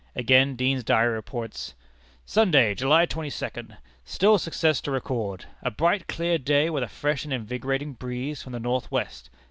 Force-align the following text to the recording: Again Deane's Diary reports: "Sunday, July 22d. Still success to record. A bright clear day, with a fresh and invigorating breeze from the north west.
Again 0.15 0.55
Deane's 0.55 0.83
Diary 0.83 1.13
reports: 1.13 1.75
"Sunday, 2.25 2.73
July 2.73 3.05
22d. 3.05 3.77
Still 4.03 4.39
success 4.39 4.81
to 4.81 4.89
record. 4.89 5.45
A 5.61 5.69
bright 5.69 6.07
clear 6.07 6.39
day, 6.39 6.71
with 6.71 6.81
a 6.81 6.87
fresh 6.87 7.23
and 7.23 7.31
invigorating 7.31 7.93
breeze 7.93 8.41
from 8.41 8.53
the 8.53 8.59
north 8.59 8.91
west. 8.91 9.29